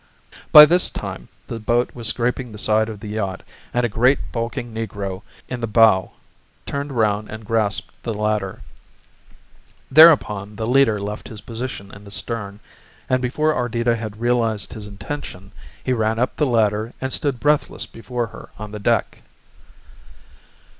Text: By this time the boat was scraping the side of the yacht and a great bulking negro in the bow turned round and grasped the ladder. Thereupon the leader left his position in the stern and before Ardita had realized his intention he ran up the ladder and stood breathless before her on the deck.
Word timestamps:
By 0.51 0.65
this 0.65 0.89
time 0.89 1.27
the 1.45 1.59
boat 1.59 1.93
was 1.93 2.07
scraping 2.07 2.51
the 2.51 2.57
side 2.57 2.89
of 2.89 3.01
the 3.01 3.09
yacht 3.09 3.43
and 3.71 3.85
a 3.85 3.87
great 3.87 4.17
bulking 4.31 4.73
negro 4.73 5.21
in 5.47 5.59
the 5.61 5.67
bow 5.67 6.13
turned 6.65 6.91
round 6.93 7.29
and 7.29 7.45
grasped 7.45 8.01
the 8.01 8.11
ladder. 8.11 8.63
Thereupon 9.91 10.55
the 10.55 10.65
leader 10.65 10.99
left 10.99 11.27
his 11.27 11.41
position 11.41 11.93
in 11.93 12.03
the 12.03 12.09
stern 12.09 12.61
and 13.11 13.21
before 13.21 13.53
Ardita 13.53 13.95
had 13.95 14.19
realized 14.19 14.73
his 14.73 14.87
intention 14.87 15.51
he 15.83 15.93
ran 15.93 16.17
up 16.17 16.35
the 16.35 16.47
ladder 16.47 16.93
and 16.99 17.13
stood 17.13 17.39
breathless 17.39 17.85
before 17.85 18.25
her 18.33 18.49
on 18.57 18.71
the 18.71 18.79
deck. 18.79 19.21